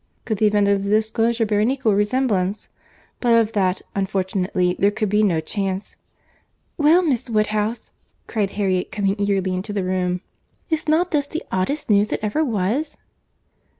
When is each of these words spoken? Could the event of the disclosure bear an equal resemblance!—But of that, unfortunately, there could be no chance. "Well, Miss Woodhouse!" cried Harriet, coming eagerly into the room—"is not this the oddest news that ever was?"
Could 0.25 0.39
the 0.39 0.47
event 0.47 0.67
of 0.67 0.83
the 0.83 0.89
disclosure 0.89 1.45
bear 1.45 1.59
an 1.59 1.69
equal 1.69 1.93
resemblance!—But 1.93 3.39
of 3.39 3.51
that, 3.51 3.83
unfortunately, 3.93 4.75
there 4.79 4.89
could 4.89 5.09
be 5.09 5.21
no 5.21 5.39
chance. 5.41 5.95
"Well, 6.75 7.03
Miss 7.03 7.29
Woodhouse!" 7.29 7.91
cried 8.25 8.49
Harriet, 8.57 8.91
coming 8.91 9.13
eagerly 9.19 9.53
into 9.53 9.73
the 9.73 9.83
room—"is 9.83 10.87
not 10.87 11.11
this 11.11 11.27
the 11.27 11.43
oddest 11.51 11.91
news 11.91 12.07
that 12.07 12.25
ever 12.25 12.43
was?" 12.43 12.97